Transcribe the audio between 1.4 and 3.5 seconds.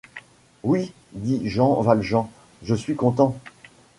Jean Valjean, je suis content.